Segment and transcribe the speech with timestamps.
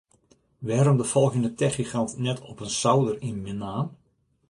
[0.67, 3.87] Wêrom de folgjende techgigant net op in souder yn Menaam?